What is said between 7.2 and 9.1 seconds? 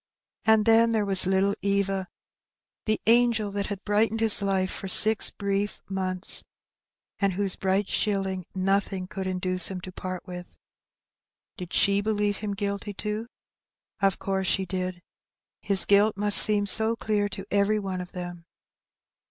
whose bright shilling nothing